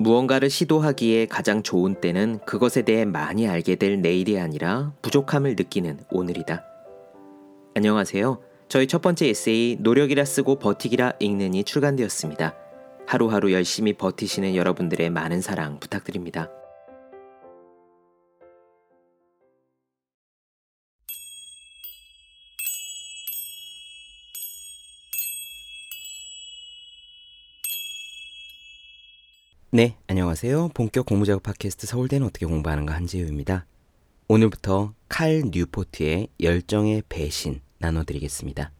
[0.00, 6.62] 무언가를 시도하기에 가장 좋은 때는 그것에 대해 많이 알게 될 내일이 아니라 부족함을 느끼는 오늘이다.
[7.74, 8.40] 안녕하세요.
[8.68, 12.54] 저희 첫 번째 에세이 노력이라 쓰고 버티기라 읽는이 출간되었습니다.
[13.06, 16.48] 하루하루 열심히 버티시는 여러분들의 많은 사랑 부탁드립니다.
[29.78, 30.70] 네, 안녕하세요.
[30.74, 33.64] 본격 공부작업 팟캐스트 서울대는 어떻게 공부하는가 한지우입니다.
[34.26, 38.72] 오늘부터 칼 뉴포트의 열정의 배신 나눠드리겠습니다.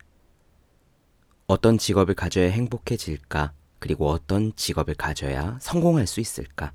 [1.47, 6.73] 어떤 직업을 가져야 행복해질까, 그리고 어떤 직업을 가져야 성공할 수 있을까.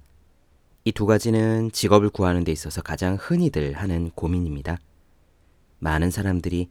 [0.86, 4.78] 이 두 가지는 직업을 구하는 데 있어서 가장 흔히들 하는 고민입니다.
[5.80, 6.70] 많은 사람들이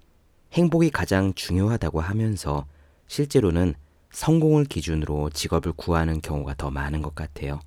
[0.54, 2.64] 행복이 가장 중요하다고 하면서
[3.08, 3.74] 실제로는
[4.12, 7.60] 성공을 기준으로 직업을 구하는 경우가 더 많은 것 같아요.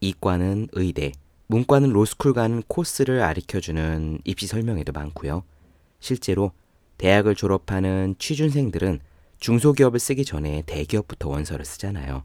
[0.00, 1.12] 이과는 의대,
[1.48, 5.42] 문과는 로스쿨 가는 코스를 아리켜주는 입시 설명회도 많고요.
[5.98, 6.52] 실제로
[6.96, 9.00] 대학을 졸업하는 취준생들은
[9.40, 12.22] 중소기업을 쓰기 전에 대기업부터 원서를 쓰잖아요.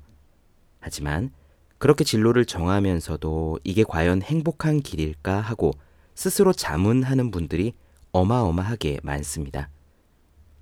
[0.80, 1.31] 하지만
[1.78, 5.72] 그렇게 진로를 정하면서도 이게 과연 행복한 길일까 하고
[6.14, 7.73] 스스로 자문하는 분들이
[8.12, 9.70] 어마어마하게 많습니다.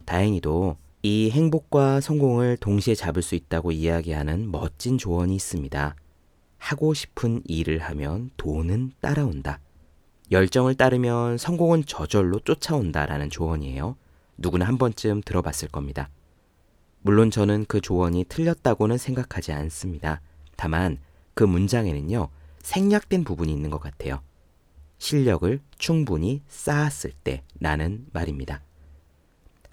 [0.06, 5.98] 다행히도 이 행복과 성공을 동시에 잡을 수 있다고 이야기하는 멋진 조언이 있습니다.
[6.58, 9.60] 하고 싶은 일을 하면 돈은 따라온다.
[10.32, 13.98] 열정을 따르면 성공은 저절로 쫓아온다라는 조언이에요.
[14.38, 16.10] 누구나 한 번쯤 들어봤을 겁니다.
[17.02, 20.22] 물론 저는 그 조언이 틀렸다고는 생각하지 않습니다.
[20.56, 21.00] 다만
[21.34, 24.22] 그 문장에는요, 생략된 부분이 있는 것 같아요.
[25.00, 28.62] 실력을 충분히 쌓았을 때 라는 말입니다.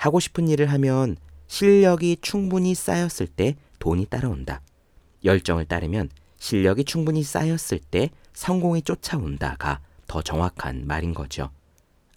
[0.00, 4.62] 하고 싶은 일을 하면 실력이 충분히 쌓였을 때 돈이 따라온다.
[5.24, 11.50] 열정을 따르면 실력이 충분히 쌓였을 때 성공이 쫓아온다가 더 정확한 말인 거죠.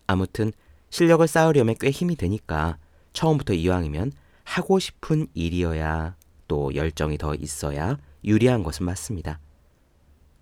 [0.07, 0.53] 아무튼
[0.91, 2.77] 실력을 쌓으려면 꽤 힘이 드니까
[3.11, 4.13] 처음부터 이왕이면
[4.45, 6.15] 하고 싶은 일이어야
[6.47, 9.41] 또 열정이 더 있어야 유리한 것은 맞습니다.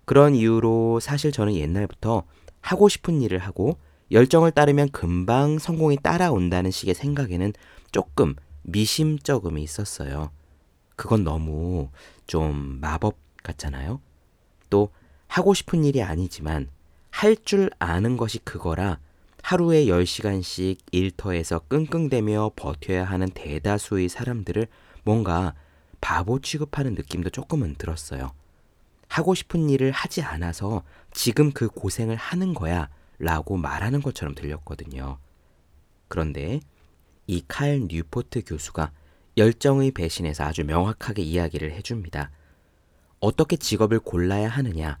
[0.04, 2.22] 그런 이유로 사실 저는 옛날부터
[2.60, 3.78] 하고 싶은 일을 하고
[4.12, 7.52] 열정을 따르면 금방 성공이 따라온다는 식의 생각에는
[7.90, 10.30] 조금 미심쩍음이 있었어요.
[10.96, 11.88] 그건 너무
[12.26, 14.00] 좀 마법 같잖아요.
[14.70, 14.90] 또
[15.26, 16.68] 하고 싶은 일이 아니지만
[17.10, 18.98] 할 줄 아는 것이 그거라
[19.42, 24.66] 하루에 10시간씩 일터에서 끙끙대며 버텨야 하는 대다수의 사람들을
[25.04, 25.54] 뭔가
[26.00, 28.32] 바보 취급하는 느낌도 조금은 들었어요.
[29.08, 35.18] 하고 싶은 일을 하지 않아서 지금 그 고생을 하는 거야 라고 말하는 것처럼 들렸거든요.
[36.08, 36.60] 그런데
[37.26, 38.92] 이 칼 뉴포트 교수가
[39.36, 42.30] 열정의 배신에서 아주 명확하게 이야기를 해줍니다.
[43.20, 44.98] 어떻게 직업을 골라야 하느냐?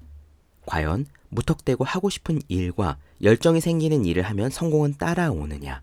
[0.64, 5.82] 과연 무턱대고 하고 싶은 일과 열정이 생기는 일을 하면 성공은 따라오느냐?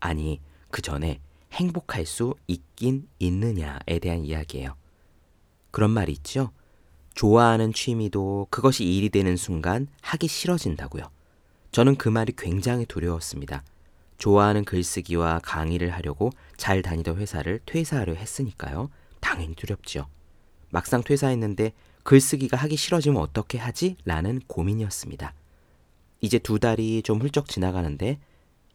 [0.00, 0.40] 아니,
[0.70, 1.20] 그 전에
[1.52, 4.76] 행복할 수 있긴 있느냐에 대한 이야기예요.
[5.70, 6.50] 그런 말이 있죠?
[7.14, 11.04] 좋아하는 취미도 그것이 일이 되는 순간 하기 싫어진다고요.
[11.72, 13.64] 저는 그 말이 굉장히 두려웠습니다.
[14.18, 18.90] 좋아하는 글쓰기와 강의를 하려고 잘 다니던 회사를 퇴사하려 했으니까요.
[19.20, 20.06] 당연히 두렵죠.
[20.68, 21.72] 막상 퇴사했는데
[22.02, 23.96] 글쓰기가 하기 싫어지면 어떻게 하지?
[24.04, 25.32] 라는 고민이었습니다.
[26.20, 28.20] 이제 두 달이 좀 훌쩍 지나가는데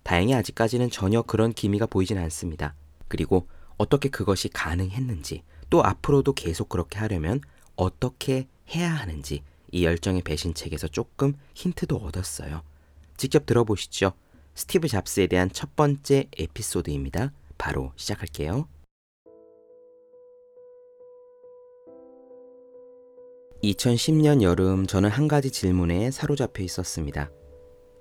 [0.02, 2.74] 다행히 아직까지는 전혀 그런 기미가 보이진 않습니다.
[3.08, 3.48] 그리고
[3.78, 7.42] 어떻게 그것이 가능했는지 또 앞으로도 계속 그렇게 하려면
[7.76, 12.64] 어떻게 해야 하는지 이 열정의 배신책에서 조금 힌트도 얻었어요.
[13.18, 14.14] 직접 들어보시죠.
[14.56, 17.34] 스티브 잡스에 대한 첫 번째 에피소드입니다.
[17.58, 18.68] 바로 시작할게요.
[23.64, 27.32] 2010년 여름 저는 한 가지 질문에 사로잡혀 있었습니다.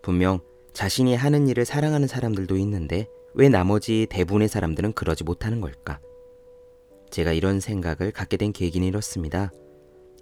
[0.02, 0.40] 분명
[0.72, 5.98] 자신이 하는 일을 사랑하는 사람들도 있는데 왜 나머지 대부분의 사람들은 그러지 못하는 걸까?
[7.10, 9.50] 제가 이런 생각을 갖게 된 계기는 이렇습니다.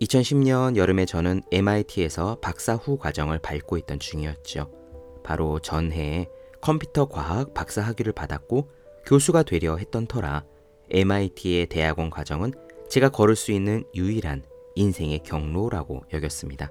[0.01, 4.84] 2010년 여름에 저는 MIT에서 박사 후 과정을 밟고 있던 중이었죠.
[5.25, 6.29] 바로 전해에
[6.61, 8.69] 컴퓨터 과학 박사 학위를 받았고
[9.05, 10.45] 교수가 되려 했던 터라
[10.91, 12.53] MIT의 대학원 과정은
[12.89, 14.45] 제가 걸을 수 있는 유일한
[14.77, 16.71] 인생의 경로라고 여겼습니다.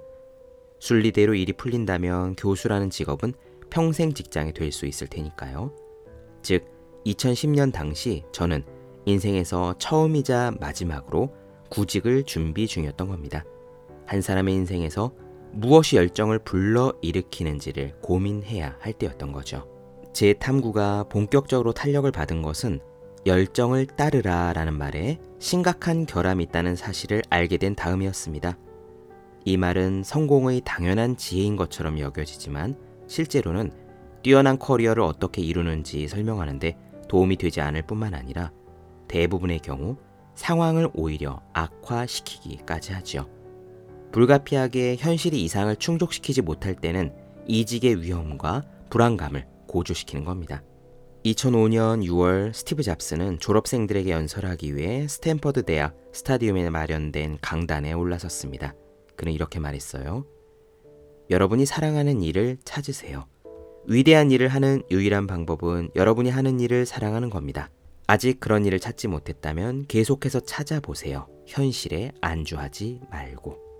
[0.79, 3.33] 순리대로 일이 풀린다면 교수라는 직업은
[3.69, 5.73] 평생 직장이 될 수 있을 테니까요.
[6.41, 6.65] 즉,
[7.05, 8.63] 2010년 당시 저는
[9.05, 11.33] 인생에서 처음이자 마지막으로
[11.69, 13.43] 구직을 준비 중이었던 겁니다.
[14.05, 15.13] 한 사람의 인생에서
[15.53, 19.67] 무엇이 열정을 불러 일으키는지를 고민해야 할 때였던 거죠.
[20.11, 22.79] 제 탐구가 본격적으로 탄력을 받은 것은
[23.25, 28.57] 열정을 따르라 라는 말에 심각한 결함이 있다는 사실을 알게 된 다음이었습니다.
[29.45, 32.75] 이 말은 성공의 당연한 지혜인 것처럼 여겨지지만
[33.07, 33.71] 실제로는
[34.23, 36.77] 뛰어난 커리어를 어떻게 이루는지 설명하는데
[37.07, 38.51] 도움이 되지 않을 뿐만 아니라
[39.07, 39.97] 대부분의 경우
[40.33, 43.42] 상황을 오히려 악화시키기까지 하지요.
[44.13, 47.11] 불가피하게 현실이 이상을 충족시키지 못할 때는
[47.47, 50.63] 이직의 위험과 불안감을 고조시키는 겁니다.
[51.25, 58.75] 2005년 6월 스티브 잡스는 졸업생들에게 연설하기 위해 스탠퍼드 대학 스타디움에 마련된 강단에 올라섰습니다.
[59.15, 60.25] 그는 이렇게 말했어요.
[61.29, 63.25] 여러분이 사랑하는 일을 찾으세요.
[63.87, 67.69] 위대한 일을 하는 유일한 방법은 여러분이 하는 일을 사랑하는 겁니다.
[68.05, 71.27] 아직 그런 일을 찾지 못했다면 계속해서 찾아보세요.
[71.47, 73.72] 현실에 안주하지 말고.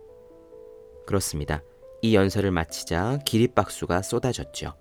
[1.05, 1.63] 그렇습니다.
[2.01, 4.73] 이 연설을 마치자 기립박수가 쏟아졌죠.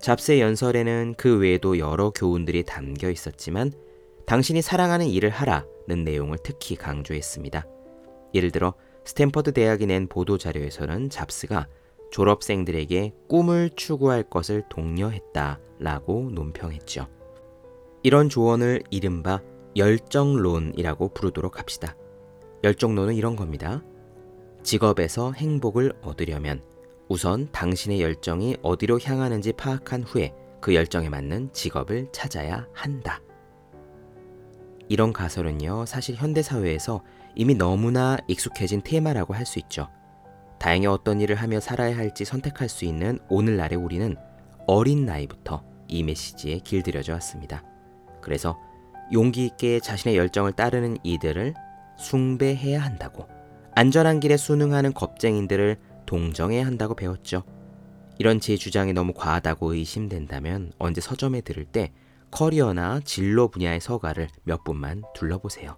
[0.00, 3.72] 잡스의 연설에는 그 외에도 여러 교훈들이 담겨 있었지만
[4.26, 7.66] 당신이 사랑하는 일을 하라는 내용을 특히 강조했습니다.
[8.34, 8.74] 예를 들어
[9.04, 11.68] 스탠퍼드 대학이 낸 보도 자료에서는 잡스가
[12.10, 17.08] 졸업생들에게 꿈을 추구할 것을 독려했다라고 논평했죠.
[18.02, 19.42] 이런 조언을 이른바
[19.76, 21.96] 열정론이라고 부르도록 합시다.
[22.62, 23.82] 열정론은 이런 겁니다.
[24.64, 26.62] 직업에서 행복을 얻으려면
[27.08, 33.20] 우선 당신의 열정이 어디로 향하는지 파악한 후에 그 열정에 맞는 직업을 찾아야 한다.
[34.88, 37.02] 이런 가설은요, 사실 현대사회에서
[37.34, 39.88] 이미 너무나 익숙해진 테마라고 할 수 있죠.
[40.58, 44.16] 다행히 어떤 일을 하며 살아야 할지 선택할 수 있는 오늘날의 우리는
[44.66, 47.62] 어린 나이부터 이 메시지에 길들여져 왔습니다.
[48.22, 48.58] 그래서
[49.12, 51.52] 용기 있게 자신의 열정을 따르는 이들을
[51.98, 53.28] 숭배해야 한다고
[53.76, 57.42] 안전한 길에 순응하는 겁쟁이들을 동정해야 한다고 배웠죠.
[58.18, 61.92] 이런 제 주장이 너무 과하다고 의심된다면 언제 서점에 들을 때
[62.30, 65.76] 커리어나 진로 분야의 서가를 몇 분만 둘러보세요.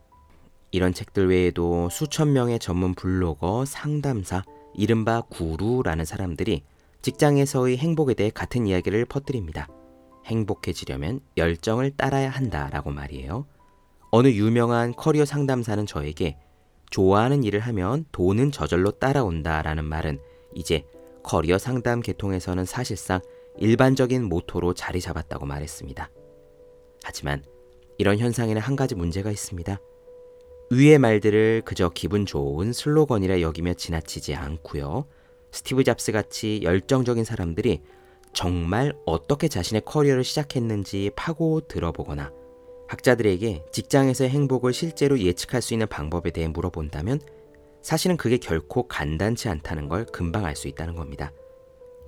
[0.72, 4.42] 이런 책들 외에도 수천 명의 전문 블로거, 상담사,
[4.74, 6.64] 이른바 구루라는 사람들이
[7.00, 9.68] 직장에서의 행복에 대해 같은 이야기를 퍼뜨립니다.
[10.26, 13.46] 행복해지려면 열정을 따라야 한다라고 말이에요.
[14.10, 16.36] 어느 유명한 커리어 상담사는 저에게
[16.90, 20.20] 좋아하는 일을 하면 돈은 저절로 따라온다라는 말은
[20.54, 20.84] 이제
[21.22, 23.20] 커리어 상담 계통에서는 사실상
[23.58, 26.10] 일반적인 모토로 자리 잡았다고 말했습니다.
[27.02, 27.42] 하지만
[27.98, 29.78] 이런 현상에는 한 가지 문제가 있습니다.
[30.70, 35.06] 위의 말들을 그저 기분 좋은 슬로건이라 여기며 지나치지 않고요.
[35.52, 37.82] 스티브 잡스 같이 열정적인 사람들이
[38.32, 42.32] 정말 어떻게 자신의 커리어를 시작했는지 파고 들어보거나
[42.88, 47.20] 학자들에게 직장에서의 행복을 실제로 예측할 수 있는 방법에 대해 물어본다면
[47.82, 51.32] 사실은 그게 결코 간단치 않다는 걸 금방 알 수 있다는 겁니다.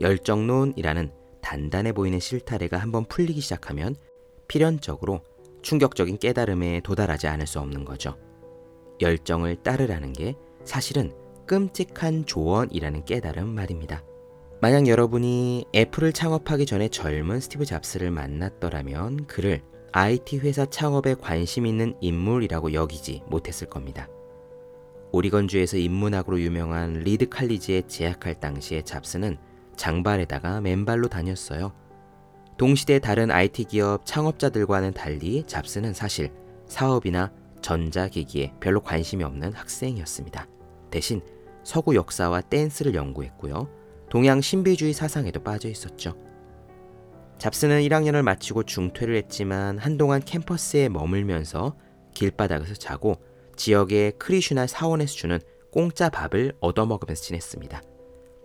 [0.01, 3.97] 열정론이라는 단단해 보이는 실타래가 한번 풀리기 시작하면
[4.49, 5.21] 필연적으로
[5.63, 8.17] 충격적인 깨달음에 도달하지 않을 수 없는 거죠.
[9.01, 10.35] 열정을 따르라는 게
[10.65, 11.13] 사실은
[11.47, 14.03] 끔찍한 조언이라는 깨달음 말입니다.
[14.61, 21.95] 만약 여러분이 애플을 창업하기 전에 젊은 스티브 잡스를 만났더라면 그를 IT 회사 창업에 관심 있는
[22.01, 24.09] 인물이라고 여기지 못했을 겁니다.
[25.13, 29.39] 오리건주에서 인문학으로 유명한 리드 칼리지에 재학할 당시에 잡스는
[29.77, 31.73] 장발에다가 맨발로 다녔어요.
[32.59, 36.33] 동시대 다른 IT 기업 창업자들과는 달리 잡스는 사실
[36.67, 37.33] 사업이나
[37.63, 40.47] 전자기기에 별로 관심이 없는 학생이었습니다.
[40.91, 41.23] 대신
[41.63, 43.69] 서구 역사와 댄스를 연구했고요.
[44.11, 46.15] 동양 신비주의 사상에도 빠져 있었죠.
[47.39, 51.77] 잡스는 1학년을 마치고 중퇴를 했지만 한동안 캠퍼스에 머물면서
[52.15, 53.17] 길바닥에서 자고
[53.57, 55.39] 지역의 크리슈나 사원에서 주는
[55.71, 57.83] 공짜 밥을 얻어먹으면서 지냈습니다.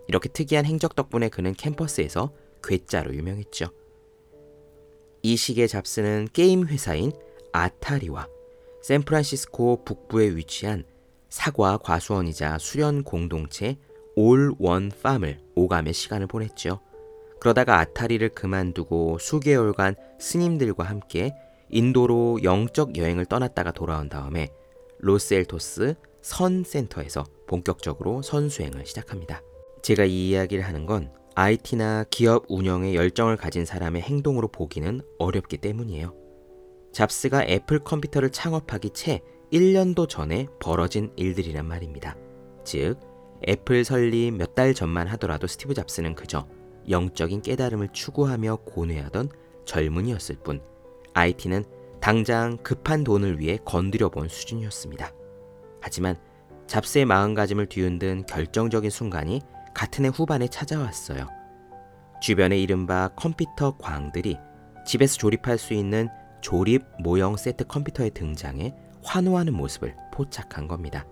[0.07, 2.33] 이렇게 특이한 행적 덕분에 그는 캠퍼스에서
[2.63, 3.67] 괴짜로 유명했죠.
[5.23, 7.11] 이 시기에 잡스는 게임 회사인
[7.51, 8.27] 아타리와
[8.83, 10.83] 샌프란시스코 북부에 위치한
[11.29, 13.77] 사과 과수원이자 수련 공동체
[14.15, 16.79] 올원 팜을 오가며 시간을 보냈죠.
[17.43, 21.35] 그러다가 아타리를 그만두고 수개월간 스님들과 함께
[21.67, 24.47] 인도로 영적 여행을 떠났다가 돌아온 다음에
[24.99, 29.41] 로스앨토스 선 센터에서 본격적으로 선수행을 시작합니다.
[29.81, 36.15] 제가 이 이야기를 하는 건 IT나 기업 운영에 열정을 가진 사람의 행동으로 보기는 어렵기 때문이에요.
[36.93, 39.19] 잡스가 애플 컴퓨터를 창업하기 채
[39.51, 42.15] 1년도 전에 벌어진 일들이란 말입니다.
[42.63, 43.01] 즉,
[43.49, 46.47] 애플 설립 몇 달 전만 하더라도 스티브 잡스는 그저
[46.89, 49.29] 영적인 깨달음을 추구하며 고뇌하던
[49.65, 50.61] 젊은이였을 뿐,
[51.13, 51.63] IT는
[52.01, 55.11] 당장 급한 돈을 위해 건드려 본 수준이었습니다.
[55.81, 56.17] 하지만
[56.67, 59.41] 잡스의 마음가짐을 뒤흔든 결정적인 순간이
[59.73, 61.27] 같은 해 후반에 찾아왔어요.
[62.21, 64.37] 주변의 이른바 컴퓨터 광들이
[64.85, 66.09] 집에서 조립할 수 있는
[66.41, 68.73] 조립 모형 세트 컴퓨터의 등장에
[69.03, 71.05] 환호하는 모습을 포착한 겁니다.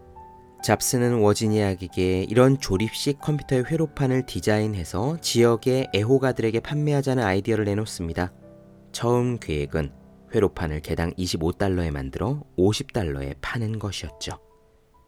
[0.61, 8.31] 잡스는 워지니아에게 이런 조립식 컴퓨터의 회로판을 디자인해서 지역의 애호가들에게 판매하자는 아이디어를 내놓습니다.
[8.91, 9.91] 처음 계획은
[10.33, 14.39] 회로판을 개당 25달러에 만들어 50달러에 파는 것이었죠.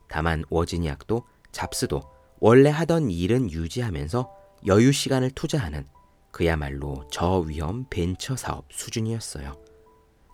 [0.09, 2.01] 다만 워지니악도 잡스도
[2.39, 4.31] 원래 하던 일은 유지하면서
[4.65, 5.87] 여유 시간을 투자하는
[6.31, 9.55] 그야말로 저위험 벤처 사업 수준이었어요.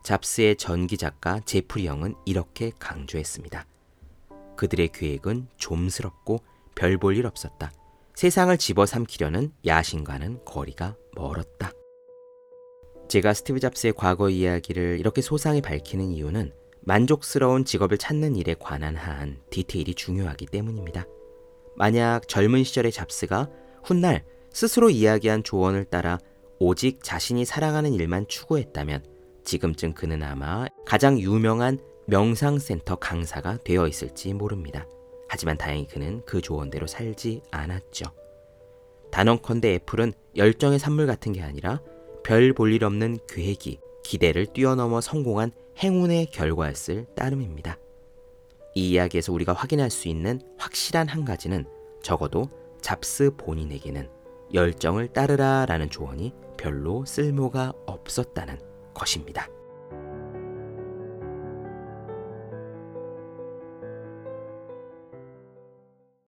[0.04, 3.66] 잡스의 전기 작가 제프리 형은 이렇게 강조했습니다.
[4.60, 6.40] 그들의 계획은 좀스럽고
[6.76, 7.72] 별 볼 일 없었다.
[8.16, 11.72] 세상을 집어삼키려는 야심과는 거리가 멀었다.
[13.08, 16.52] 제가 스티브 잡스의 과거 이야기를 이렇게 소상히 밝히는 이유는
[16.82, 21.06] 만족스러운 직업을 찾는 일에 관한 한 디테일이 중요하기 때문입니다.
[21.78, 23.50] 만약 젊은 시절의 잡스가
[23.84, 26.20] 훗날 스스로 이야기한 조언을 따라
[26.60, 29.06] 오직 자신이 사랑하는 일만 추구했다면
[29.46, 34.88] 지금쯤 그는 아마 가장 유명한 명상센터 강사가 되어 있을지 모릅니다.
[35.28, 38.06] 하지만 다행히 그는 그 조언대로 살지 않았죠.
[39.12, 41.82] 단언컨대 애플은 열정의 산물 같은 게 아니라
[42.24, 47.78] 별 볼 일 없는 계획이 기대를 뛰어넘어 성공한 행운의 결과였을 따름입니다.
[48.76, 51.66] 이 이야기에서 우리가 확인할 수 있는 확실한 한 가지는
[52.02, 52.50] 적어도
[52.82, 54.10] 잡스 본인에게는
[54.54, 58.58] 열정을 따르라 라는 조언이 별로 쓸모가 없었다는
[58.94, 59.48] 것입니다.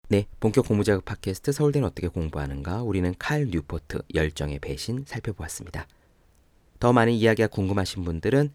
[0.08, 2.84] 네, 본격 공부자극 팟캐스트 서울대는 어떻게 공부하는가?
[2.84, 5.88] 우리는 칼 뉴포트 열정의 배신 살펴보았습니다.
[6.78, 8.52] 더 많은 이야기가 궁금하신 분들은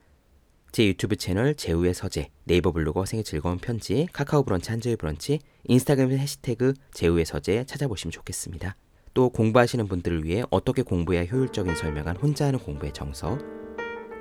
[0.71, 6.11] 제 유튜브 채널 제우의 서재, 네이버 블로그 생의 즐거운 편지, 카카오 브런치 한저의 브런치, 인스타그램
[6.11, 8.77] 해시태그 제우의 서재 찾아보시면 좋겠습니다.
[9.13, 13.37] 또 공부하시는 분들을 위해 어떻게 공부해야 효율적인 설명한 혼자 하는 공부의 정서,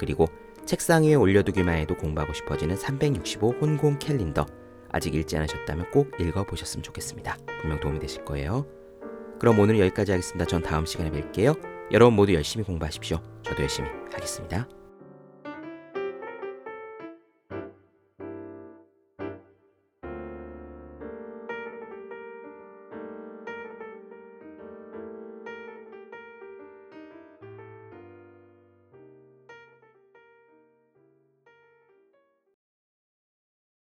[0.01, 0.27] 그리고
[0.67, 4.47] 책상 위에 올려두기만 해도 공부하고 싶어지는 365 혼공 캘린더
[4.93, 7.37] 아직 읽지 않으셨다면 꼭 읽어보셨으면 좋겠습니다.
[7.61, 8.67] 분명 도움이 되실 거예요.
[9.39, 10.45] 그럼 오늘 여기까지 하겠습니다.
[10.45, 11.59] 전 다음 시간에 뵐게요.
[11.93, 13.21] 여러분 모두 열심히 공부하십시오.
[13.43, 14.69] 저도 열심히 하겠습니다.